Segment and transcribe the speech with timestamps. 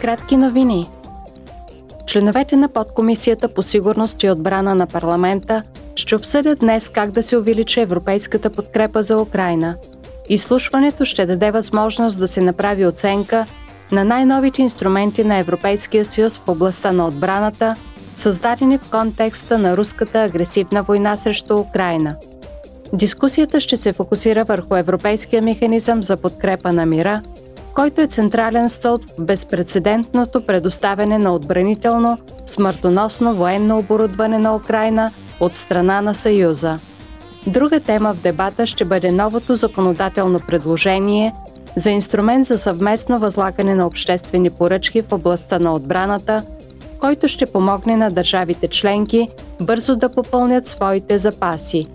[0.00, 0.88] Кратки новини.
[2.06, 5.62] Членовете на подкомисията по сигурност и отбрана на парламента
[5.96, 9.76] ще обсъдят днес как да се увеличи европейската подкрепа за Украина.
[10.28, 13.46] Изслушването ще даде възможност да се направи оценка
[13.92, 17.76] на най-новите инструменти на Европейския съюз в областта на отбраната,
[18.16, 22.16] създадени в контекста на руската агресивна война срещу Украина.
[22.92, 27.22] Дискусията ще се фокусира върху Европейския механизъм за подкрепа на мира–
[27.78, 35.54] който е централен стълб в безпредседентното предоставяне на отбранително, смъртоносно военно оборудване на Украина от
[35.54, 36.78] страна на Съюза.
[37.46, 41.32] Друга тема в дебата ще бъде новото законодателно предложение
[41.76, 46.42] за инструмент за съвместно възлагане на обществени поръчки в областта на отбраната,
[47.00, 49.28] който ще помогне на държавите членки
[49.60, 51.86] бързо да попълнят своите запаси.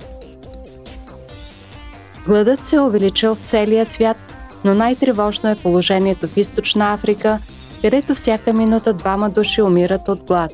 [2.25, 4.32] Гладът се е увеличил в целия свят
[4.65, 7.39] но най-тревожно е положението в Източна Африка,
[7.81, 10.51] където всяка минута двама души умират от глад.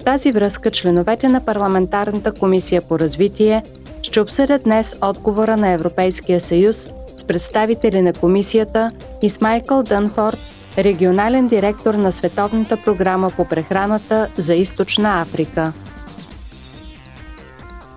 [0.00, 3.62] В тази връзка членовете на Парламентарната комисия по развитие
[4.02, 8.90] ще обсъдят днес отговора на Европейския съюз с представители на комисията
[9.22, 10.38] и с Майкъл Дънфорд,
[10.78, 15.72] регионален директор на Световната програма по прехраната за Източна Африка.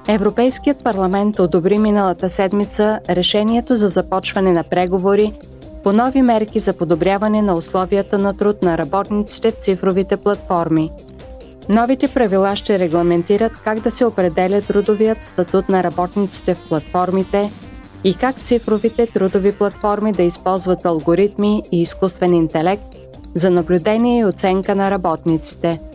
[0.08, 5.34] Европейският парламент одобри миналата седмица решението за започване на преговори
[5.84, 10.92] по нови мерки за подобряване на условията на труд на работниците в цифровите платформи.
[11.70, 17.52] Новите правила ще регламентират как да се определя трудовият статут на работниците в платформите
[18.04, 22.96] и как цифровите трудови платформи да използват алгоритми и изкуствен интелект
[23.34, 25.80] за наблюдение и оценка на работниците–